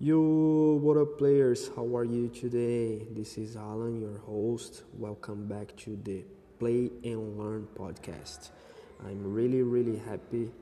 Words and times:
Yo, 0.00 0.78
what 0.80 0.96
up, 0.96 1.18
players? 1.18 1.72
How 1.74 1.96
are 1.96 2.04
you 2.04 2.28
today? 2.28 3.04
This 3.10 3.36
is 3.36 3.56
Alan, 3.56 4.00
your 4.00 4.18
host. 4.18 4.84
Welcome 4.96 5.48
back 5.48 5.74
to 5.78 5.98
the 6.04 6.22
Play 6.60 6.92
and 7.02 7.36
Learn 7.36 7.66
podcast. 7.76 8.50
I'm 9.04 9.34
really, 9.34 9.62
really 9.62 9.98
happy 9.98 10.52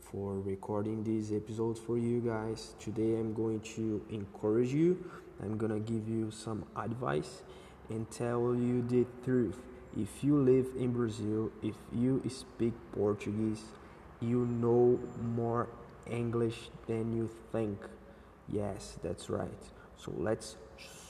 for 0.00 0.40
recording 0.40 1.04
these 1.04 1.30
episodes 1.30 1.78
for 1.78 1.98
you 1.98 2.20
guys. 2.20 2.74
Today, 2.80 3.18
I'm 3.20 3.34
going 3.34 3.60
to 3.76 4.00
encourage 4.08 4.72
you, 4.72 5.04
I'm 5.42 5.58
gonna 5.58 5.78
give 5.78 6.08
you 6.08 6.30
some 6.30 6.64
advice 6.74 7.42
and 7.90 8.10
tell 8.10 8.54
you 8.54 8.80
the 8.80 9.04
truth. 9.26 9.58
If 9.94 10.24
you 10.24 10.40
live 10.40 10.68
in 10.74 10.92
Brazil, 10.94 11.52
if 11.62 11.74
you 11.92 12.22
speak 12.30 12.72
Portuguese, 12.92 13.62
you 14.22 14.46
know 14.46 14.98
more 15.20 15.68
English 16.06 16.70
than 16.86 17.14
you 17.14 17.28
think 17.52 17.76
Yes, 18.52 18.98
that's 19.02 19.28
right. 19.28 19.62
So 19.96 20.12
let's 20.16 20.56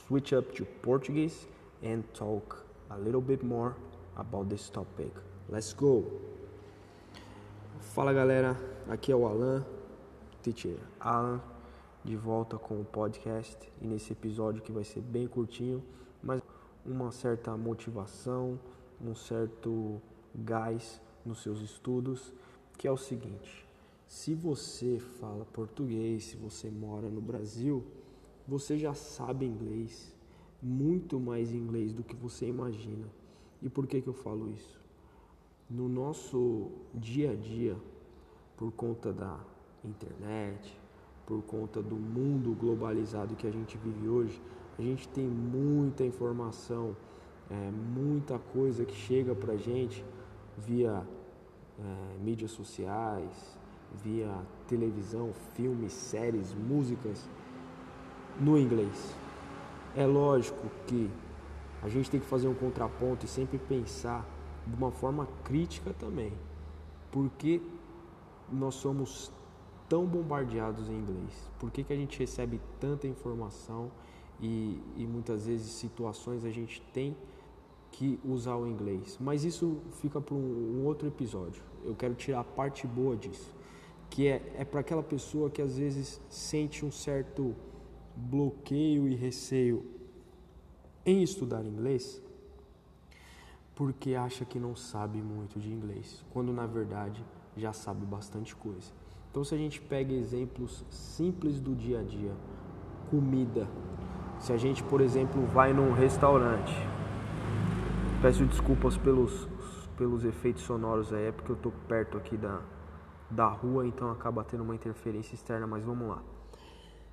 switch 0.06 0.32
up 0.32 0.54
to 0.56 0.64
Portuguese 0.82 1.46
and 1.82 2.02
talk 2.14 2.64
a 2.90 2.98
little 2.98 3.20
bit 3.20 3.42
more 3.42 3.76
about 4.16 4.48
this 4.48 4.70
topic. 4.70 5.12
Let's 5.48 5.72
go. 5.74 6.04
Fala 7.80 8.12
galera, 8.12 8.56
aqui 8.88 9.12
é 9.12 9.16
o 9.16 9.26
Alan, 9.26 9.64
teacher 10.42 10.78
Alan, 11.00 11.40
de 12.04 12.16
volta 12.16 12.56
com 12.56 12.80
o 12.80 12.84
podcast 12.84 13.56
e 13.80 13.86
nesse 13.86 14.12
episódio 14.12 14.62
que 14.62 14.72
vai 14.72 14.84
ser 14.84 15.00
bem 15.00 15.26
curtinho, 15.26 15.82
mas 16.22 16.40
uma 16.84 17.10
certa 17.10 17.56
motivação, 17.56 18.58
um 19.00 19.14
certo 19.14 20.00
gás 20.34 21.00
nos 21.24 21.42
seus 21.42 21.60
estudos, 21.60 22.32
que 22.78 22.86
é 22.86 22.92
o 22.92 22.96
seguinte: 22.96 23.65
se 24.06 24.34
você 24.34 24.98
fala 24.98 25.44
português, 25.44 26.24
se 26.24 26.36
você 26.36 26.70
mora 26.70 27.08
no 27.08 27.20
Brasil, 27.20 27.84
você 28.46 28.78
já 28.78 28.94
sabe 28.94 29.44
inglês, 29.44 30.14
muito 30.62 31.18
mais 31.18 31.52
inglês 31.52 31.92
do 31.92 32.04
que 32.04 32.14
você 32.14 32.46
imagina. 32.46 33.06
E 33.60 33.68
por 33.68 33.86
que, 33.86 34.00
que 34.00 34.08
eu 34.08 34.14
falo 34.14 34.50
isso? 34.50 34.80
No 35.68 35.88
nosso 35.88 36.70
dia 36.94 37.32
a 37.32 37.34
dia, 37.34 37.76
por 38.56 38.70
conta 38.72 39.12
da 39.12 39.40
internet, 39.84 40.78
por 41.26 41.42
conta 41.42 41.82
do 41.82 41.96
mundo 41.96 42.54
globalizado 42.54 43.34
que 43.34 43.46
a 43.46 43.50
gente 43.50 43.76
vive 43.76 44.08
hoje, 44.08 44.40
a 44.78 44.82
gente 44.82 45.08
tem 45.08 45.26
muita 45.26 46.04
informação, 46.04 46.96
é, 47.50 47.70
muita 47.70 48.38
coisa 48.38 48.84
que 48.84 48.94
chega 48.94 49.34
pra 49.34 49.56
gente 49.56 50.04
via 50.56 51.06
é, 51.78 52.18
mídias 52.22 52.52
sociais, 52.52 53.58
via 53.94 54.30
televisão, 54.66 55.32
filmes, 55.54 55.92
séries, 55.92 56.54
músicas 56.54 57.28
no 58.40 58.58
inglês. 58.58 59.14
É 59.94 60.06
lógico 60.06 60.68
que 60.86 61.10
a 61.82 61.88
gente 61.88 62.10
tem 62.10 62.20
que 62.20 62.26
fazer 62.26 62.48
um 62.48 62.54
contraponto 62.54 63.24
e 63.24 63.28
sempre 63.28 63.58
pensar 63.58 64.26
de 64.66 64.74
uma 64.76 64.90
forma 64.90 65.26
crítica 65.44 65.94
também, 65.94 66.32
porque 67.10 67.62
nós 68.50 68.74
somos 68.74 69.32
tão 69.88 70.04
bombardeados 70.04 70.88
em 70.88 70.94
inglês? 70.94 71.50
Por 71.58 71.70
que, 71.70 71.84
que 71.84 71.92
a 71.92 71.96
gente 71.96 72.18
recebe 72.18 72.60
tanta 72.80 73.06
informação 73.06 73.90
e, 74.40 74.80
e 74.96 75.06
muitas 75.06 75.46
vezes 75.46 75.70
situações 75.72 76.44
a 76.44 76.50
gente 76.50 76.82
tem 76.92 77.16
que 77.92 78.18
usar 78.24 78.56
o 78.56 78.66
inglês? 78.66 79.16
Mas 79.20 79.44
isso 79.44 79.78
fica 80.00 80.20
para 80.20 80.34
um, 80.34 80.80
um 80.80 80.84
outro 80.84 81.06
episódio. 81.06 81.62
Eu 81.84 81.94
quero 81.94 82.14
tirar 82.14 82.40
a 82.40 82.44
parte 82.44 82.86
boa 82.86 83.16
disso 83.16 83.55
que 84.10 84.28
é, 84.28 84.42
é 84.56 84.64
para 84.64 84.80
aquela 84.80 85.02
pessoa 85.02 85.50
que 85.50 85.60
às 85.60 85.76
vezes 85.76 86.20
sente 86.28 86.84
um 86.84 86.90
certo 86.90 87.54
bloqueio 88.16 89.08
e 89.08 89.14
receio 89.14 89.84
em 91.04 91.22
estudar 91.22 91.64
inglês 91.64 92.22
porque 93.76 94.14
acha 94.14 94.42
que 94.46 94.58
não 94.58 94.74
sabe 94.74 95.20
muito 95.20 95.60
de 95.60 95.70
inglês, 95.70 96.24
quando 96.32 96.50
na 96.50 96.66
verdade 96.66 97.22
já 97.54 97.74
sabe 97.74 98.06
bastante 98.06 98.56
coisa. 98.56 98.90
Então, 99.30 99.44
se 99.44 99.54
a 99.54 99.58
gente 99.58 99.82
pega 99.82 100.14
exemplos 100.14 100.82
simples 100.88 101.60
do 101.60 101.74
dia 101.74 102.00
a 102.00 102.02
dia, 102.02 102.32
comida, 103.10 103.68
se 104.38 104.50
a 104.50 104.56
gente, 104.56 104.82
por 104.82 105.02
exemplo, 105.02 105.44
vai 105.48 105.74
num 105.74 105.92
restaurante, 105.92 106.72
peço 108.22 108.46
desculpas 108.46 108.96
pelos, 108.96 109.46
pelos 109.98 110.24
efeitos 110.24 110.62
sonoros 110.62 111.12
aí, 111.12 111.26
é 111.26 111.32
porque 111.32 111.52
eu 111.52 111.56
estou 111.56 111.72
perto 111.86 112.16
aqui 112.16 112.34
da, 112.34 112.62
da 113.30 113.46
rua, 113.46 113.86
então 113.86 114.10
acaba 114.10 114.44
tendo 114.44 114.62
uma 114.62 114.74
interferência 114.74 115.34
externa, 115.34 115.66
mas 115.66 115.84
vamos 115.84 116.08
lá. 116.08 116.22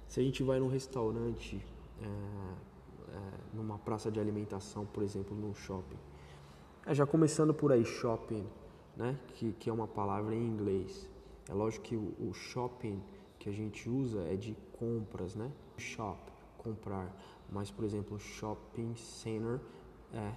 Se 0.07 0.19
a 0.19 0.23
gente 0.23 0.43
vai 0.43 0.59
num 0.59 0.67
restaurante, 0.67 1.65
é, 2.01 2.05
é, 2.05 3.19
numa 3.53 3.77
praça 3.77 4.11
de 4.11 4.19
alimentação, 4.19 4.85
por 4.85 5.03
exemplo, 5.03 5.35
num 5.35 5.53
shopping, 5.53 5.97
é, 6.85 6.93
já 6.93 7.05
começando 7.05 7.53
por 7.53 7.71
aí, 7.71 7.83
shopping, 7.83 8.45
né, 8.95 9.17
que, 9.33 9.53
que 9.53 9.69
é 9.69 9.73
uma 9.73 9.87
palavra 9.87 10.35
em 10.35 10.45
inglês. 10.45 11.09
É 11.49 11.53
lógico 11.53 11.85
que 11.85 11.95
o, 11.95 12.13
o 12.19 12.33
shopping 12.33 13.01
que 13.39 13.49
a 13.49 13.53
gente 13.53 13.89
usa 13.89 14.21
é 14.23 14.35
de 14.35 14.55
compras, 14.79 15.35
né? 15.35 15.51
Shop, 15.77 16.19
comprar. 16.57 17.13
Mas, 17.51 17.69
por 17.69 17.83
exemplo, 17.83 18.17
shopping 18.17 18.95
center 18.95 19.59
é, 20.13 20.31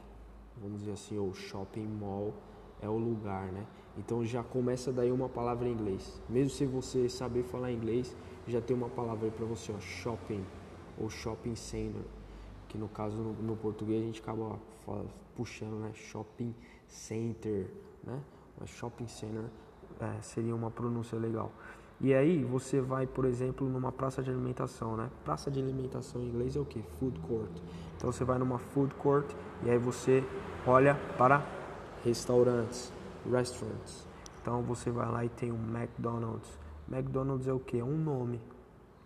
vamos 0.56 0.80
dizer 0.80 0.92
assim, 0.92 1.18
ou 1.18 1.34
shopping 1.34 1.86
mall 1.86 2.34
é 2.80 2.88
o 2.88 2.96
lugar, 2.96 3.52
né? 3.52 3.66
Então 3.98 4.24
já 4.24 4.42
começa 4.42 4.92
daí 4.92 5.10
uma 5.10 5.28
palavra 5.28 5.68
em 5.68 5.72
inglês. 5.72 6.20
Mesmo 6.28 6.50
se 6.50 6.66
você 6.66 7.08
saber 7.08 7.42
falar 7.44 7.72
inglês, 7.72 8.14
já 8.46 8.60
tem 8.60 8.76
uma 8.76 8.88
palavra 8.88 9.26
aí 9.26 9.30
para 9.30 9.46
você, 9.46 9.72
ó, 9.72 9.80
shopping 9.80 10.44
ou 10.98 11.08
shopping 11.08 11.54
center, 11.54 12.02
que 12.68 12.78
no 12.78 12.88
caso 12.88 13.16
no, 13.16 13.32
no 13.32 13.56
português 13.56 14.02
a 14.02 14.06
gente 14.06 14.20
acaba 14.20 14.58
fala, 14.84 15.04
puxando, 15.34 15.80
né? 15.80 15.92
Shopping 15.94 16.54
center, 16.86 17.70
né? 18.04 18.20
Mas 18.58 18.70
shopping 18.70 19.08
center 19.08 19.44
é, 20.00 20.22
seria 20.22 20.54
uma 20.54 20.70
pronúncia 20.70 21.18
legal. 21.18 21.50
E 21.98 22.12
aí 22.12 22.44
você 22.44 22.80
vai, 22.80 23.06
por 23.06 23.24
exemplo, 23.24 23.66
numa 23.66 23.90
praça 23.90 24.22
de 24.22 24.30
alimentação, 24.30 24.96
né? 24.96 25.10
Praça 25.24 25.50
de 25.50 25.58
alimentação 25.58 26.20
em 26.20 26.26
inglês 26.26 26.54
é 26.54 26.60
o 26.60 26.64
que? 26.64 26.82
Food 26.98 27.18
court. 27.20 27.50
Então 27.96 28.12
você 28.12 28.22
vai 28.22 28.38
numa 28.38 28.58
food 28.58 28.94
court 28.96 29.26
e 29.64 29.70
aí 29.70 29.78
você 29.78 30.22
olha 30.66 30.94
para 31.16 31.42
restaurantes, 32.04 32.92
restaurants. 33.30 34.06
Então 34.40 34.62
você 34.62 34.90
vai 34.90 35.10
lá 35.10 35.24
e 35.24 35.28
tem 35.28 35.52
um 35.52 35.76
McDonald's. 35.76 36.58
McDonald's 36.88 37.48
é 37.48 37.52
o 37.52 37.58
que? 37.58 37.78
É 37.78 37.84
um 37.84 37.98
nome, 37.98 38.40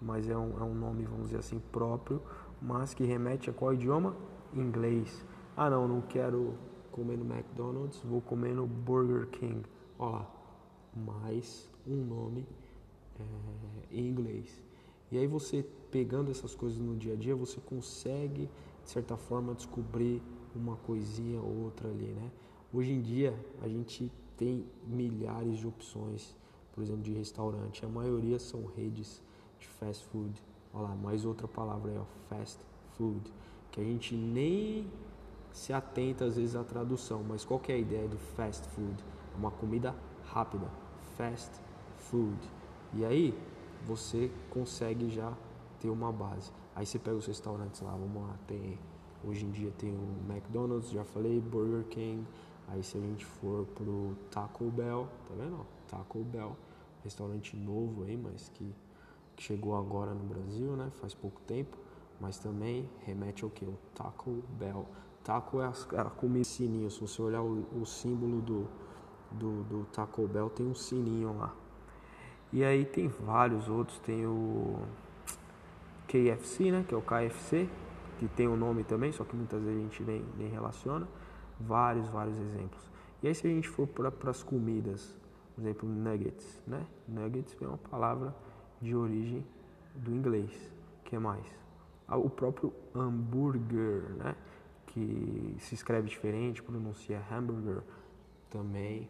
mas 0.01 0.29
é 0.29 0.37
um, 0.37 0.59
é 0.59 0.65
um 0.65 0.75
nome, 0.75 1.05
vamos 1.05 1.27
dizer 1.27 1.39
assim, 1.39 1.61
próprio, 1.73 2.23
mas 2.61 2.93
que 2.93 3.05
remete 3.05 3.49
a 3.49 3.53
qual 3.53 3.73
idioma? 3.73 4.15
Inglês. 4.55 5.25
Ah 5.57 5.71
não, 5.71 5.89
não 5.89 6.01
quero 6.03 6.55
comer 6.93 7.17
no 7.17 7.25
McDonald's, 7.25 8.01
vou 8.05 8.21
comer 8.21 8.55
no 8.55 8.67
Burger 8.67 9.29
King. 9.29 9.63
Ó 9.99 10.41
mais 10.95 11.69
um 11.87 11.97
nome 11.97 12.47
é, 13.19 13.25
em 13.91 14.09
inglês. 14.09 14.63
E 15.11 15.19
aí 15.19 15.27
você 15.27 15.65
pegando 15.91 16.31
essas 16.31 16.55
coisas 16.55 16.79
no 16.79 16.97
dia 16.97 17.15
a 17.15 17.17
dia, 17.17 17.35
você 17.35 17.61
consegue, 17.61 18.49
de 18.85 18.91
certa 18.91 19.17
forma, 19.17 19.55
descobrir 19.55 20.23
uma 20.55 20.77
coisinha 20.77 21.41
ou 21.41 21.65
outra 21.65 21.89
ali, 21.89 22.13
né? 22.13 22.31
Hoje 22.73 22.93
em 22.93 23.03
dia 23.03 23.35
a 23.61 23.67
gente 23.67 24.13
tem 24.37 24.65
milhares 24.87 25.59
de 25.59 25.67
opções, 25.67 26.37
por 26.73 26.85
exemplo, 26.85 27.03
de 27.03 27.13
restaurante. 27.13 27.85
A 27.85 27.89
maioria 27.89 28.39
são 28.39 28.65
redes 28.65 29.21
de 29.59 29.67
fast 29.67 30.05
food. 30.07 30.41
Olha 30.73 30.85
lá, 30.85 30.95
mais 30.95 31.25
outra 31.25 31.49
palavra 31.49 31.91
aí, 31.91 31.99
ó, 31.99 32.05
fast 32.29 32.61
food, 32.97 33.21
que 33.73 33.81
a 33.81 33.85
gente 33.85 34.15
nem 34.15 34.89
se 35.53 35.73
atenta 35.73 36.25
às 36.25 36.37
vezes 36.37 36.55
à 36.55 36.63
tradução, 36.63 37.25
mas 37.25 37.45
qual 37.45 37.61
é 37.67 37.73
a 37.73 37.77
ideia 37.77 38.07
do 38.07 38.17
fast 38.17 38.65
food? 38.69 39.05
É 39.35 39.37
uma 39.37 39.51
comida 39.51 39.93
rápida, 40.27 40.71
fast 41.17 41.51
food. 41.97 42.39
E 42.95 43.05
aí 43.05 43.37
você 43.85 44.31
consegue 44.49 45.11
já 45.11 45.37
ter 45.81 45.91
uma 45.91 46.13
base. 46.13 46.53
Aí 46.77 46.87
você 46.87 47.01
pega 47.01 47.17
os 47.17 47.27
restaurantes 47.27 47.81
lá, 47.81 47.91
vamos 47.91 48.23
lá, 48.23 48.39
tem 48.47 48.79
hoje 49.25 49.45
em 49.45 49.51
dia 49.51 49.71
tem 49.77 49.91
o 49.91 50.33
McDonald's, 50.33 50.91
já 50.91 51.05
falei, 51.05 51.41
Burger 51.41 51.85
King, 51.89 52.25
Aí 52.73 52.85
se 52.85 52.97
a 52.97 53.01
gente 53.01 53.25
for 53.25 53.67
pro 53.75 54.17
Taco 54.31 54.65
Bell, 54.71 55.09
tá 55.27 55.35
vendo? 55.35 55.67
Taco 55.89 56.23
Bell, 56.23 56.57
restaurante 57.03 57.57
novo 57.57 58.05
aí, 58.05 58.17
mas 58.17 58.49
que, 58.51 58.73
que 59.35 59.43
chegou 59.43 59.77
agora 59.77 60.15
no 60.15 60.25
Brasil, 60.25 60.77
né? 60.77 60.89
Faz 61.01 61.13
pouco 61.13 61.41
tempo, 61.49 61.77
mas 62.21 62.39
também 62.39 62.89
remete 63.05 63.43
ao 63.43 63.51
que? 63.51 63.65
O 63.65 63.77
Taco 63.93 64.45
Bell. 64.51 64.87
Taco 65.25 65.61
é 65.61 65.67
a, 65.67 65.73
é 65.95 66.01
a 66.01 66.05
comida 66.05 66.45
sininho. 66.45 66.89
Se 66.91 67.01
você 67.01 67.21
olhar 67.21 67.43
o, 67.43 67.67
o 67.81 67.85
símbolo 67.85 68.41
do, 68.41 68.69
do, 69.33 69.65
do 69.65 69.85
Taco 69.87 70.27
Bell, 70.29 70.49
tem 70.49 70.65
um 70.65 70.75
sininho 70.75 71.37
lá. 71.37 71.53
E 72.53 72.63
aí 72.63 72.85
tem 72.85 73.09
vários 73.09 73.69
outros, 73.69 73.99
tem 73.99 74.27
o 74.27 74.81
KFC, 76.07 76.71
né? 76.71 76.85
Que 76.87 76.95
é 76.95 76.97
o 76.97 77.03
KFC, 77.03 77.69
que 78.21 78.29
tem 78.29 78.47
o 78.47 78.53
um 78.53 78.57
nome 78.57 78.85
também, 78.85 79.11
só 79.11 79.25
que 79.25 79.35
muitas 79.35 79.61
vezes 79.61 79.77
a 79.77 79.83
gente 79.83 80.03
nem, 80.05 80.25
nem 80.39 80.49
relaciona 80.49 81.09
vários, 81.61 82.09
vários 82.09 82.39
exemplos. 82.39 82.91
E 83.23 83.29
aí 83.29 83.35
se 83.35 83.47
a 83.47 83.51
gente 83.51 83.69
for 83.69 83.87
para 83.87 84.31
as 84.31 84.43
comidas, 84.43 85.17
por 85.55 85.61
exemplo, 85.63 85.89
nuggets, 85.89 86.61
né? 86.67 86.87
Nuggets 87.07 87.57
é 87.61 87.67
uma 87.67 87.77
palavra 87.77 88.35
de 88.81 88.97
origem 88.97 89.45
do 89.95 90.11
inglês, 90.11 90.73
que 91.05 91.19
mais? 91.19 91.45
Ah, 92.09 92.17
o 92.17 92.31
próprio 92.31 92.73
hambúrguer, 92.95 94.03
né? 94.17 94.35
Que 94.87 95.55
se 95.59 95.75
escreve 95.75 96.09
diferente, 96.09 96.63
pronuncia 96.63 97.23
hambúrguer 97.31 97.83
também. 98.49 99.09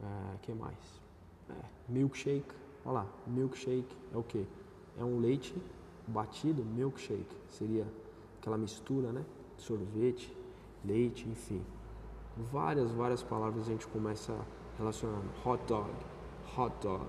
É, 0.00 0.36
que 0.42 0.52
mais? 0.52 1.00
É, 1.48 1.54
milkshake, 1.88 2.54
olha 2.84 2.92
lá, 2.92 3.06
milkshake 3.26 3.96
é 4.12 4.16
o 4.16 4.22
que? 4.22 4.46
É 4.98 5.04
um 5.04 5.18
leite 5.18 5.54
batido, 6.06 6.64
milkshake, 6.64 7.36
seria 7.48 7.86
aquela 8.40 8.56
mistura, 8.56 9.12
né? 9.12 9.24
Sorvete, 9.56 10.36
leite, 10.84 11.28
enfim. 11.28 11.62
Várias, 12.36 12.90
várias 12.92 13.22
palavras 13.22 13.66
a 13.66 13.70
gente 13.70 13.86
começa 13.86 14.34
relacionando. 14.76 15.28
Hot 15.44 15.64
dog, 15.66 15.90
hot 16.56 16.74
dog, 16.80 17.06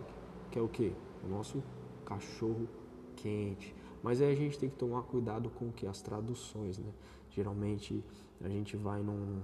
que 0.51 0.57
é 0.57 0.61
o 0.61 0.67
que? 0.67 0.93
O 1.23 1.27
nosso 1.27 1.63
cachorro 2.05 2.67
quente. 3.15 3.75
Mas 4.01 4.21
aí 4.21 4.31
a 4.31 4.35
gente 4.35 4.57
tem 4.57 4.69
que 4.69 4.77
tomar 4.77 5.03
cuidado 5.03 5.49
com 5.49 5.69
o 5.69 5.71
que? 5.71 5.85
As 5.85 6.01
traduções, 6.01 6.77
né? 6.77 6.91
Geralmente 7.29 8.03
a 8.41 8.47
gente 8.47 8.77
vai 8.77 9.03
num, 9.03 9.41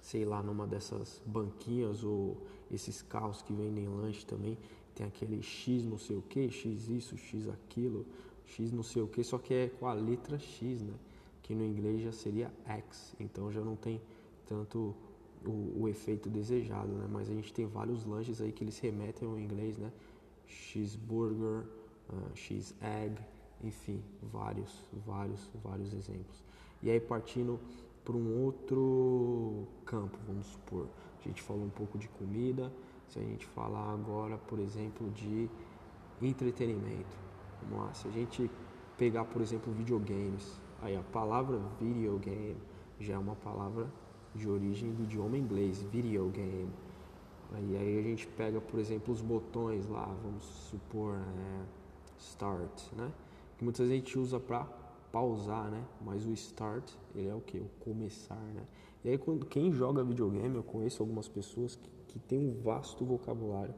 sei 0.00 0.24
lá, 0.24 0.42
numa 0.42 0.66
dessas 0.66 1.22
banquinhas 1.24 2.02
ou 2.02 2.36
esses 2.70 3.02
carros 3.02 3.42
que 3.42 3.52
vendem 3.52 3.86
lanche 3.86 4.26
também, 4.26 4.58
tem 4.94 5.06
aquele 5.06 5.42
X 5.42 5.84
não 5.84 5.98
sei 5.98 6.16
o 6.16 6.22
que, 6.22 6.50
X 6.50 6.88
isso, 6.88 7.16
X 7.16 7.48
aquilo, 7.48 8.04
X 8.44 8.72
não 8.72 8.82
sei 8.82 9.02
o 9.02 9.06
que, 9.06 9.22
só 9.22 9.38
que 9.38 9.54
é 9.54 9.68
com 9.68 9.86
a 9.86 9.92
letra 9.92 10.38
X, 10.38 10.82
né? 10.82 10.94
Que 11.52 11.56
no 11.56 11.66
inglês 11.66 12.00
já 12.00 12.12
seria 12.12 12.50
X, 12.64 13.14
então 13.20 13.52
já 13.52 13.60
não 13.60 13.76
tem 13.76 14.00
tanto 14.46 14.96
o, 15.44 15.82
o 15.82 15.86
efeito 15.86 16.30
desejado, 16.30 16.88
né? 16.94 17.06
Mas 17.12 17.28
a 17.28 17.34
gente 17.34 17.52
tem 17.52 17.66
vários 17.66 18.06
lanches 18.06 18.40
aí 18.40 18.50
que 18.50 18.64
eles 18.64 18.78
remetem 18.78 19.28
ao 19.28 19.38
inglês, 19.38 19.76
né? 19.76 19.92
Cheeseburger, 20.46 21.66
uh, 22.08 22.34
X 22.34 22.74
egg, 22.80 23.20
enfim, 23.62 24.02
vários, 24.22 24.88
vários, 25.04 25.50
vários 25.62 25.92
exemplos. 25.92 26.42
E 26.82 26.90
aí 26.90 26.98
partindo 26.98 27.60
para 28.02 28.16
um 28.16 28.44
outro 28.44 29.68
campo, 29.84 30.16
vamos 30.26 30.46
supor. 30.46 30.88
A 31.20 31.28
gente 31.28 31.42
falou 31.42 31.64
um 31.64 31.70
pouco 31.70 31.98
de 31.98 32.08
comida, 32.08 32.72
se 33.08 33.18
a 33.18 33.22
gente 33.22 33.44
falar 33.44 33.92
agora, 33.92 34.38
por 34.38 34.58
exemplo, 34.58 35.10
de 35.10 35.50
entretenimento. 36.22 37.14
Vamos 37.60 37.84
lá, 37.84 37.92
se 37.92 38.08
a 38.08 38.10
gente 38.10 38.50
pegar, 38.96 39.26
por 39.26 39.42
exemplo, 39.42 39.70
videogames, 39.70 40.58
aí 40.82 40.96
a 40.96 41.02
palavra 41.02 41.58
videogame 41.80 42.56
já 43.00 43.14
é 43.14 43.18
uma 43.18 43.36
palavra 43.36 43.90
de 44.34 44.48
origem 44.48 44.92
do 44.92 45.04
idioma 45.04 45.36
inglês, 45.38 45.82
videogame. 45.82 46.70
Aí, 47.54 47.76
aí 47.76 47.98
a 47.98 48.02
gente 48.02 48.26
pega, 48.26 48.60
por 48.60 48.80
exemplo, 48.80 49.12
os 49.12 49.20
botões 49.20 49.86
lá, 49.88 50.06
vamos 50.22 50.44
supor, 50.44 51.16
é, 51.16 51.64
start, 52.18 52.92
né? 52.92 53.12
Que 53.58 53.64
muitas 53.64 53.86
vezes 53.88 53.92
a 53.92 54.04
gente 54.04 54.18
usa 54.18 54.40
para 54.40 54.64
pausar, 55.12 55.70
né? 55.70 55.84
Mas 56.00 56.26
o 56.26 56.32
start, 56.32 56.90
ele 57.14 57.28
é 57.28 57.34
o 57.34 57.40
que? 57.40 57.58
O 57.58 57.68
começar, 57.80 58.40
né? 58.54 58.62
E 59.04 59.10
aí 59.10 59.18
quando 59.18 59.46
quem 59.46 59.70
joga 59.70 60.02
videogame, 60.02 60.56
eu 60.56 60.62
conheço 60.62 61.02
algumas 61.02 61.28
pessoas 61.28 61.76
que, 61.76 61.90
que 62.08 62.18
tem 62.18 62.38
um 62.38 62.62
vasto 62.62 63.04
vocabulário 63.04 63.74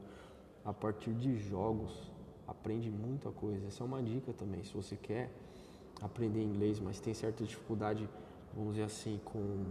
a 0.63 0.73
partir 0.73 1.13
de 1.13 1.37
jogos, 1.37 2.11
aprende 2.47 2.89
muita 2.89 3.29
coisa. 3.31 3.67
Essa 3.67 3.83
é 3.83 3.85
uma 3.85 4.01
dica 4.01 4.31
também, 4.33 4.63
se 4.63 4.73
você 4.73 4.95
quer 4.95 5.31
aprender 6.01 6.41
inglês, 6.41 6.79
mas 6.79 6.99
tem 6.99 7.13
certa 7.13 7.43
dificuldade, 7.43 8.09
vamos 8.53 8.75
dizer 8.75 8.85
assim, 8.85 9.19
com 9.23 9.65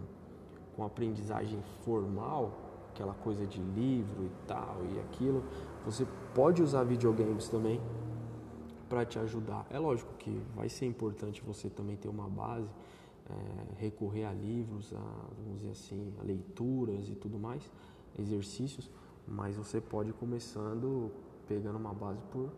com 0.75 0.85
aprendizagem 0.85 1.61
formal, 1.85 2.53
aquela 2.93 3.15
coisa 3.15 3.47
de 3.47 3.61
livro 3.61 4.25
e 4.25 4.31
tal 4.47 4.79
e 4.93 5.01
aquilo, 5.01 5.43
você 5.85 6.07
pode 6.35 6.63
usar 6.63 6.85
videogames 6.85 7.49
também 7.49 7.81
para 8.89 9.05
te 9.05 9.19
ajudar. 9.19 9.67
É 9.71 9.79
lógico 9.79 10.13
que 10.15 10.31
vai 10.55 10.69
ser 10.69 10.87
importante 10.87 11.43
você 11.43 11.69
também 11.69 11.97
ter 11.97 12.09
uma 12.09 12.29
base, 12.29 12.69
é, 13.29 13.81
recorrer 13.81 14.25
a 14.25 14.33
livros, 14.33 14.93
a, 14.93 15.31
vamos 15.43 15.61
dizer 15.61 15.71
assim, 15.71 16.13
a 16.21 16.23
leituras 16.23 17.09
e 17.09 17.15
tudo 17.15 17.39
mais, 17.39 17.69
exercícios, 18.19 18.91
mas 19.27 19.57
você 19.57 19.81
pode 19.81 20.11
ir 20.11 20.15
começando 20.15 21.11
pegando 21.49 21.77
uma 21.77 21.93
base 21.93 22.21
por, 22.31 22.51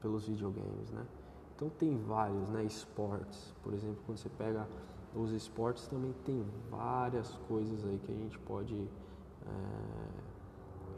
pelos 0.00 0.26
videogames, 0.26 0.90
né? 0.90 1.06
Então 1.54 1.68
tem 1.68 1.96
vários, 1.96 2.48
né? 2.48 2.64
Esportes, 2.64 3.54
por 3.62 3.72
exemplo, 3.72 3.98
quando 4.06 4.18
você 4.18 4.28
pega 4.28 4.66
os 5.14 5.30
esportes 5.30 5.86
também 5.86 6.12
tem 6.24 6.44
várias 6.68 7.36
coisas 7.46 7.84
aí 7.84 8.00
que 8.04 8.10
a 8.10 8.14
gente 8.16 8.36
pode 8.40 8.74
é, 8.74 9.50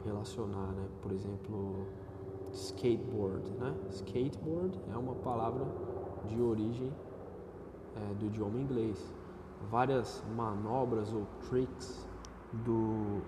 relacionar, 0.03 0.71
né? 0.71 0.87
Por 1.03 1.11
exemplo, 1.11 1.85
skateboard, 2.51 3.47
né? 3.59 3.75
Skateboard 3.91 4.79
é 4.91 4.97
uma 4.97 5.13
palavra 5.15 5.67
de 6.25 6.41
origem 6.41 6.91
é, 7.95 8.13
do 8.15 8.25
idioma 8.25 8.59
inglês. 8.59 9.13
Várias 9.69 10.23
manobras 10.35 11.13
ou 11.13 11.27
tricks 11.47 12.07
do, 12.53 13.21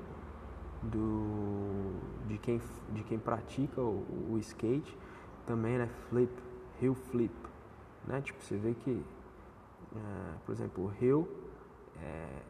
do 0.83 1.93
de 2.27 2.37
quem 2.39 2.59
de 2.93 3.03
quem 3.03 3.19
pratica 3.19 3.81
o, 3.81 4.03
o 4.31 4.37
skate 4.39 4.97
também, 5.45 5.77
né? 5.77 5.87
Flip, 6.09 6.31
heel 6.81 6.95
flip, 6.95 7.33
né? 8.05 8.21
Tipo 8.21 8.41
você 8.43 8.57
vê 8.57 8.73
que, 8.73 9.03
é, 9.95 10.33
por 10.45 10.51
exemplo, 10.51 10.85
o 10.85 11.03
heel 11.03 11.27
é, 12.01 12.41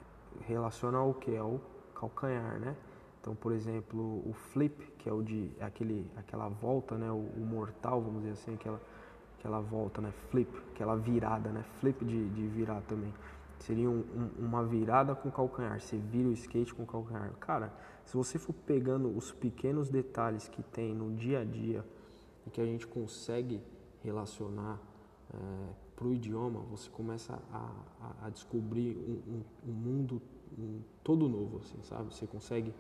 relaciona 0.41 0.97
ao 0.97 1.13
que 1.13 1.35
é 1.35 1.43
o 1.43 1.59
calcanhar, 1.93 2.59
né? 2.59 2.75
Então, 3.21 3.35
por 3.35 3.51
exemplo, 3.51 4.23
o 4.25 4.33
flip, 4.33 4.91
que 4.97 5.09
é 5.09 5.13
o 5.13 5.21
de 5.21 5.51
aquele, 5.59 6.09
aquela 6.15 6.47
volta, 6.47 6.97
né, 6.97 7.11
o, 7.11 7.15
o, 7.15 7.45
mortal, 7.45 8.01
vamos 8.01 8.21
dizer 8.21 8.31
assim, 8.31 8.53
aquela, 8.53 8.81
aquela 9.37 9.59
volta, 9.59 10.01
né, 10.01 10.11
flip, 10.29 10.49
aquela 10.73 10.95
virada, 10.95 11.49
né, 11.49 11.63
flip 11.79 12.03
de, 12.05 12.29
de 12.29 12.47
virar 12.47 12.81
também. 12.87 13.13
Seria 13.59 13.89
um, 13.89 14.05
um, 14.15 14.45
uma 14.45 14.63
virada 14.63 15.13
com 15.13 15.29
calcanhar, 15.29 15.79
você 15.81 15.97
vira 15.97 16.29
o 16.29 16.31
skate 16.31 16.73
com 16.73 16.85
calcanhar. 16.85 17.29
Cara, 17.41 17.73
se 18.05 18.15
você 18.15 18.39
for 18.39 18.53
pegando 18.53 19.15
os 19.15 19.33
pequenos 19.33 19.89
detalhes 19.89 20.47
que 20.47 20.63
tem 20.63 20.95
no 20.95 21.13
dia 21.13 21.41
a 21.41 21.43
dia 21.43 21.85
e 22.47 22.49
que 22.49 22.61
a 22.61 22.65
gente 22.65 22.87
consegue 22.87 23.61
relacionar 24.04 24.80
é, 25.34 25.38
eh, 25.38 25.74
para 25.96 26.07
o 26.07 26.13
idioma, 26.13 26.62
você 26.62 26.90
começa 26.90 27.42
a, 27.51 27.72
a, 28.01 28.28
a 28.28 28.30
descobrir 28.30 28.96
um, 28.98 29.44
um, 29.68 29.72
mundo 29.72 30.22
todo 31.04 31.28
novo, 31.28 31.57
assim, 31.57 31.78
sabe? 31.84 32.13
Você 32.13 32.25
consegue 32.25 32.74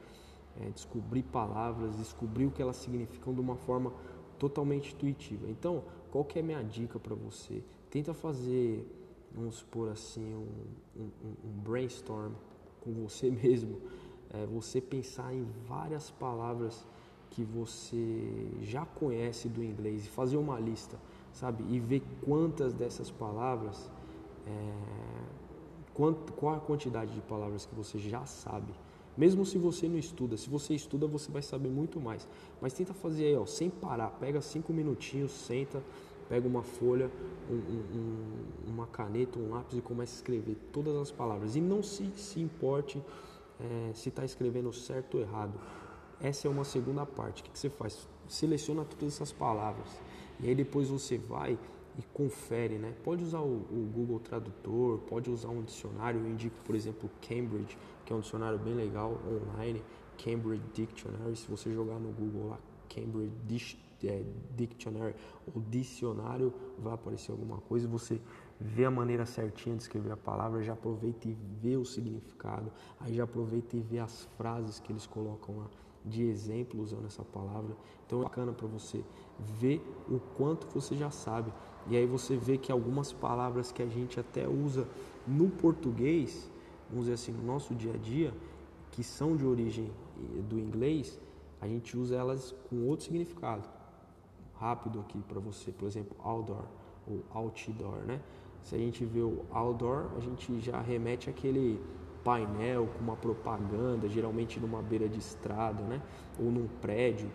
é, 0.59 0.69
descobrir 0.69 1.23
palavras, 1.23 1.95
descobrir 1.97 2.45
o 2.45 2.51
que 2.51 2.61
elas 2.61 2.77
significam 2.77 3.33
de 3.33 3.41
uma 3.41 3.55
forma 3.55 3.93
totalmente 4.37 4.93
intuitiva. 4.93 5.49
Então, 5.49 5.83
qual 6.11 6.23
que 6.23 6.39
é 6.39 6.41
a 6.41 6.45
minha 6.45 6.63
dica 6.63 6.99
para 6.99 7.15
você? 7.15 7.63
Tenta 7.89 8.13
fazer, 8.13 8.87
vamos 9.33 9.55
supor 9.55 9.89
assim, 9.89 10.33
um, 10.33 11.01
um, 11.01 11.09
um 11.45 11.61
brainstorm 11.61 12.33
com 12.81 12.93
você 12.93 13.29
mesmo. 13.31 13.81
É, 14.31 14.45
você 14.45 14.79
pensar 14.79 15.33
em 15.33 15.43
várias 15.67 16.09
palavras 16.11 16.85
que 17.31 17.43
você 17.43 18.49
já 18.61 18.85
conhece 18.85 19.47
do 19.47 19.63
inglês 19.63 20.05
e 20.05 20.09
fazer 20.09 20.37
uma 20.37 20.59
lista, 20.59 20.97
sabe? 21.39 21.63
E 21.69 21.79
ver 21.79 22.01
quantas 22.23 22.73
dessas 22.73 23.09
palavras, 23.09 23.89
é, 24.45 24.73
quant, 25.93 26.15
qual 26.35 26.55
a 26.55 26.59
quantidade 26.59 27.13
de 27.13 27.21
palavras 27.21 27.65
que 27.65 27.75
você 27.75 27.97
já 27.97 28.25
sabe 28.25 28.73
mesmo 29.19 29.45
se 29.45 29.57
você 29.57 29.89
não 29.89 29.97
estuda, 29.97 30.37
se 30.37 30.49
você 30.49 30.73
estuda, 30.73 31.05
você 31.05 31.29
vai 31.29 31.41
saber 31.41 31.67
muito 31.67 31.99
mais. 31.99 32.25
Mas 32.61 32.71
tenta 32.71 32.93
fazer 32.93 33.25
aí, 33.25 33.35
ó, 33.35 33.45
sem 33.45 33.69
parar. 33.69 34.11
Pega 34.11 34.39
cinco 34.39 34.71
minutinhos, 34.71 35.33
senta, 35.33 35.83
pega 36.29 36.47
uma 36.47 36.63
folha, 36.63 37.11
um, 37.51 37.55
um, 37.55 38.71
uma 38.71 38.87
caneta, 38.87 39.37
um 39.37 39.49
lápis 39.49 39.77
e 39.77 39.81
começa 39.81 40.13
a 40.13 40.15
escrever 40.15 40.55
todas 40.71 40.95
as 40.95 41.11
palavras. 41.11 41.57
E 41.57 41.59
não 41.59 41.83
se, 41.83 42.09
se 42.15 42.39
importe 42.39 43.03
é, 43.59 43.91
se 43.93 44.07
está 44.07 44.23
escrevendo 44.23 44.71
certo 44.71 45.15
ou 45.15 45.21
errado. 45.21 45.59
Essa 46.21 46.47
é 46.47 46.49
uma 46.49 46.63
segunda 46.63 47.05
parte. 47.05 47.41
O 47.41 47.43
que, 47.43 47.51
que 47.51 47.59
você 47.59 47.69
faz? 47.69 48.07
Seleciona 48.25 48.85
todas 48.85 49.15
essas 49.15 49.33
palavras. 49.33 49.89
E 50.39 50.47
aí 50.47 50.55
depois 50.55 50.89
você 50.89 51.17
vai 51.17 51.57
e 51.97 52.01
confere, 52.13 52.77
né? 52.77 52.93
Pode 53.03 53.23
usar 53.23 53.39
o, 53.39 53.57
o, 53.69 53.91
Google 53.93 54.19
Tradutor, 54.19 54.99
pode 54.99 55.29
usar 55.29 55.49
um 55.49 55.61
dicionário. 55.61 56.21
Eu 56.21 56.29
indico, 56.29 56.55
por 56.65 56.75
exemplo, 56.75 57.09
Cambridge, 57.21 57.77
que 58.05 58.13
é 58.13 58.15
um 58.15 58.21
dicionário 58.21 58.57
bem 58.57 58.73
legal 58.73 59.19
online, 59.27 59.83
Cambridge 60.17 60.63
Dictionary. 60.73 61.35
Se 61.35 61.49
você 61.49 61.73
jogar 61.73 61.99
no 61.99 62.09
Google 62.13 62.51
lá, 62.51 62.59
Cambridge 62.87 63.77
é, 64.05 64.23
Dictionary 64.55 65.13
ou 65.53 65.61
dicionário, 65.69 66.53
vai 66.77 66.93
aparecer 66.93 67.31
alguma 67.31 67.57
coisa. 67.57 67.85
Você 67.89 68.21
vê 68.57 68.85
a 68.85 68.91
maneira 68.91 69.25
certinha 69.25 69.75
de 69.75 69.81
escrever 69.81 70.13
a 70.13 70.17
palavra, 70.17 70.63
já 70.63 70.73
aproveita 70.73 71.27
e 71.27 71.35
vê 71.61 71.75
o 71.75 71.83
significado. 71.83 72.71
Aí 73.01 73.13
já 73.13 73.25
aproveita 73.25 73.75
e 73.75 73.81
vê 73.81 73.99
as 73.99 74.23
frases 74.37 74.79
que 74.79 74.93
eles 74.93 75.05
colocam 75.05 75.57
lá 75.57 75.67
de 76.05 76.23
exemplo 76.23 76.81
usando 76.81 77.05
essa 77.05 77.23
palavra. 77.23 77.75
Então 78.05 78.21
é 78.21 78.23
bacana 78.23 78.51
para 78.51 78.67
você 78.67 79.03
ver 79.39 79.81
o 80.09 80.19
quanto 80.35 80.67
você 80.67 80.95
já 80.95 81.11
sabe. 81.11 81.51
E 81.87 81.97
aí 81.97 82.05
você 82.05 82.35
vê 82.35 82.57
que 82.57 82.71
algumas 82.71 83.11
palavras 83.11 83.71
que 83.71 83.81
a 83.81 83.87
gente 83.87 84.19
até 84.19 84.47
usa 84.47 84.87
no 85.27 85.49
português, 85.49 86.49
vamos 86.89 87.05
dizer 87.05 87.13
assim, 87.13 87.31
no 87.31 87.43
nosso 87.43 87.73
dia 87.73 87.93
a 87.93 87.97
dia, 87.97 88.33
que 88.91 89.03
são 89.03 89.35
de 89.35 89.45
origem 89.45 89.91
do 90.49 90.59
inglês, 90.59 91.19
a 91.61 91.67
gente 91.67 91.97
usa 91.97 92.15
elas 92.15 92.53
com 92.69 92.87
outro 92.87 93.05
significado. 93.05 93.67
Rápido 94.55 94.99
aqui 94.99 95.19
para 95.27 95.39
você, 95.39 95.71
por 95.71 95.87
exemplo, 95.87 96.15
outdoor 96.19 96.65
o 97.09 97.23
outdoor, 97.33 97.97
né? 98.05 98.21
Se 98.61 98.75
a 98.75 98.77
gente 98.77 99.03
vê 99.03 99.21
o 99.21 99.45
outdoor, 99.51 100.11
a 100.15 100.19
gente 100.19 100.59
já 100.59 100.79
remete 100.79 101.29
àquele 101.29 101.81
painel 102.29 102.87
com 102.93 102.99
uma 102.99 103.15
propaganda, 103.15 104.07
geralmente 104.07 104.59
numa 104.59 104.83
beira 104.83 105.09
de 105.09 105.17
estrada, 105.17 105.81
né? 105.83 105.99
Ou 106.39 106.51
num 106.51 106.67
prédio. 106.79 107.27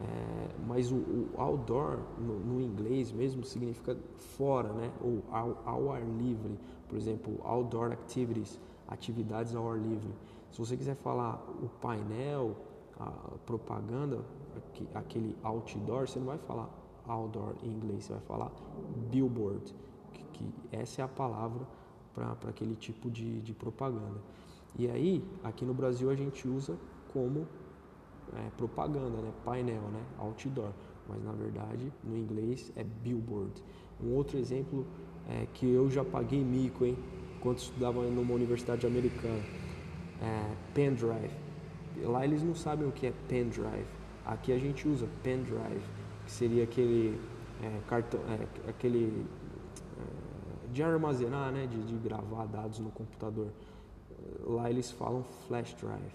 É, 0.00 0.48
mas 0.66 0.90
o, 0.90 0.96
o 0.96 1.30
outdoor, 1.36 1.98
no, 2.18 2.40
no, 2.40 2.60
inglês 2.60 3.12
mesmo, 3.12 3.44
significa 3.44 3.96
fora, 4.36 4.72
né? 4.72 4.90
Ou 5.00 5.22
ao, 5.30 5.62
ao, 5.64 5.92
ar 5.92 6.02
livre. 6.02 6.58
Por 6.88 6.98
exemplo, 6.98 7.38
outdoor 7.44 7.92
activities, 7.92 8.58
atividades 8.88 9.54
ao 9.54 9.70
ar 9.70 9.78
livre. 9.78 10.10
Se 10.50 10.58
você 10.58 10.76
quiser 10.76 10.96
falar 10.96 11.40
o 11.62 11.68
painel, 11.80 12.56
a 12.98 13.12
propaganda, 13.46 14.18
aquele 14.94 15.36
outdoor, 15.44 16.08
você 16.08 16.18
não 16.18 16.26
vai 16.26 16.38
falar 16.38 16.68
outdoor 17.06 17.54
em 17.62 17.68
inglês, 17.68 18.04
você 18.04 18.14
vai 18.14 18.22
falar 18.22 18.52
billboard, 19.10 19.74
que, 20.12 20.24
que 20.24 20.52
essa 20.72 21.02
é 21.02 21.04
a 21.04 21.08
palavra 21.08 21.64
para 22.14 22.34
aquele 22.48 22.74
tipo 22.74 23.10
de, 23.10 23.40
de 23.40 23.52
propaganda. 23.52 24.18
E 24.78 24.88
aí, 24.88 25.24
aqui 25.42 25.64
no 25.64 25.74
Brasil 25.74 26.10
a 26.10 26.14
gente 26.14 26.46
usa 26.46 26.76
como 27.12 27.46
é, 28.36 28.50
propaganda, 28.56 29.20
né? 29.20 29.32
painel, 29.44 29.82
né? 29.92 30.02
outdoor, 30.18 30.70
mas 31.08 31.22
na 31.24 31.32
verdade 31.32 31.92
no 32.04 32.16
inglês 32.16 32.72
é 32.76 32.84
billboard. 32.84 33.52
Um 34.02 34.14
outro 34.14 34.38
exemplo 34.38 34.86
é 35.28 35.46
que 35.52 35.66
eu 35.66 35.90
já 35.90 36.04
paguei 36.04 36.42
mico, 36.42 36.84
hein? 36.84 36.96
Quando 37.40 37.58
estudava 37.58 38.02
numa 38.02 38.34
universidade 38.34 38.86
americana, 38.86 39.42
é, 40.20 40.54
pendrive. 40.74 41.30
Lá 42.02 42.24
eles 42.24 42.42
não 42.42 42.54
sabem 42.54 42.86
o 42.86 42.92
que 42.92 43.06
é 43.06 43.12
pendrive. 43.28 43.86
Aqui 44.24 44.52
a 44.52 44.58
gente 44.58 44.86
usa 44.86 45.08
pendrive, 45.22 45.82
que 46.24 46.30
seria 46.30 46.64
aquele 46.64 47.18
é, 47.62 47.80
cartão, 47.86 48.20
é, 48.28 48.70
aquele 48.70 49.26
de 50.72 50.82
armazenar, 50.82 51.52
né? 51.52 51.66
De, 51.66 51.82
de 51.82 51.96
gravar 51.96 52.46
dados 52.46 52.78
no 52.78 52.90
computador. 52.90 53.48
Lá 54.40 54.70
eles 54.70 54.90
falam 54.90 55.22
flash 55.46 55.74
drive. 55.74 56.12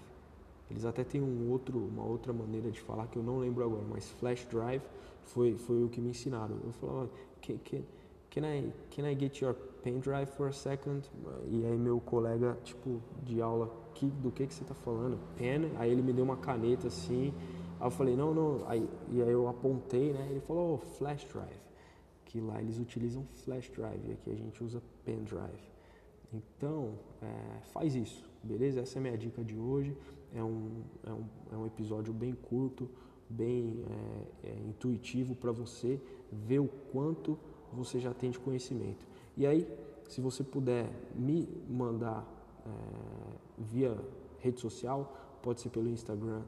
Eles 0.70 0.84
até 0.84 1.04
têm 1.04 1.22
um 1.22 1.50
outro, 1.50 1.78
uma 1.78 2.04
outra 2.04 2.32
maneira 2.32 2.70
de 2.70 2.80
falar 2.80 3.06
que 3.06 3.16
eu 3.16 3.22
não 3.22 3.38
lembro 3.38 3.64
agora, 3.64 3.84
mas 3.88 4.10
flash 4.12 4.44
drive 4.50 4.82
foi, 5.24 5.54
foi 5.54 5.84
o 5.84 5.88
que 5.88 6.00
me 6.00 6.10
ensinaram. 6.10 6.56
Eu 6.64 6.72
falava, 6.72 7.10
can, 7.40 7.56
can, 7.58 7.82
can, 8.30 8.46
I, 8.46 8.72
can 8.90 9.08
I 9.08 9.16
get 9.18 9.40
your 9.40 9.54
pen 9.54 10.00
drive 10.00 10.28
for 10.30 10.48
a 10.48 10.52
second? 10.52 11.08
E 11.48 11.64
aí 11.64 11.76
meu 11.76 12.00
colega, 12.00 12.58
tipo, 12.64 13.00
de 13.22 13.40
aula, 13.40 13.70
que, 13.94 14.06
do 14.06 14.30
que, 14.32 14.46
que 14.46 14.54
você 14.54 14.62
está 14.62 14.74
falando? 14.74 15.18
Pen? 15.36 15.70
Aí 15.76 15.90
ele 15.90 16.02
me 16.02 16.12
deu 16.12 16.24
uma 16.24 16.36
caneta 16.36 16.88
assim, 16.88 17.32
aí 17.78 17.86
eu 17.86 17.90
falei, 17.90 18.16
não, 18.16 18.34
não, 18.34 18.68
aí, 18.68 18.88
e 19.10 19.22
aí 19.22 19.30
eu 19.30 19.48
apontei, 19.48 20.12
né? 20.12 20.26
Ele 20.30 20.40
falou, 20.40 20.74
oh, 20.74 20.78
flash 20.78 21.24
drive. 21.32 21.65
Que 22.36 22.40
lá 22.42 22.60
eles 22.60 22.78
utilizam 22.78 23.24
flash 23.32 23.70
drive, 23.70 24.12
aqui 24.12 24.30
a 24.30 24.34
gente 24.34 24.62
usa 24.62 24.82
pen 25.06 25.24
drive. 25.24 25.72
Então, 26.30 26.92
é, 27.22 27.60
faz 27.72 27.94
isso, 27.94 28.28
beleza? 28.42 28.80
Essa 28.80 28.98
é 28.98 29.00
a 29.00 29.02
minha 29.02 29.16
dica 29.16 29.42
de 29.42 29.56
hoje. 29.56 29.96
É 30.34 30.44
um, 30.44 30.82
é 31.02 31.12
um, 31.12 31.24
é 31.52 31.56
um 31.56 31.66
episódio 31.66 32.12
bem 32.12 32.34
curto, 32.34 32.90
bem 33.26 33.82
é, 34.42 34.48
é, 34.48 34.68
intuitivo 34.68 35.34
para 35.34 35.50
você 35.50 35.98
ver 36.30 36.58
o 36.58 36.68
quanto 36.92 37.38
você 37.72 37.98
já 37.98 38.12
tem 38.12 38.30
de 38.30 38.38
conhecimento. 38.38 39.06
E 39.34 39.46
aí, 39.46 39.66
se 40.06 40.20
você 40.20 40.44
puder 40.44 40.90
me 41.14 41.48
mandar 41.66 42.22
é, 42.66 42.70
via 43.56 43.96
rede 44.40 44.60
social, 44.60 45.38
pode 45.42 45.62
ser 45.62 45.70
pelo 45.70 45.88
Instagram, 45.88 46.42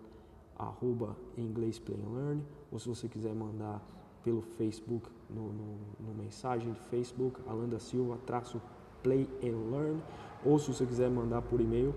arroba 0.55 1.17
inglês 1.35 1.79
play 1.79 1.99
and 1.99 2.15
learn, 2.15 2.43
ou 2.71 2.79
se 2.79 2.87
você 2.87 3.09
quiser 3.09 3.35
mandar 3.35 3.83
pelo 4.23 4.43
Facebook, 4.43 5.09
no, 5.29 5.53
no, 5.53 5.79
no 6.01 6.15
mensagem 6.15 6.73
de 6.73 6.81
Facebook, 6.81 7.41
Alanda 7.47 7.79
Silva, 7.79 8.19
traço 8.27 8.61
play 9.03 9.29
and 9.43 9.71
learn, 9.71 10.01
ou 10.45 10.59
se 10.59 10.73
você 10.73 10.87
quiser 10.87 11.11
mandar 11.11 11.43
por 11.43 11.61
e-mail, 11.61 11.95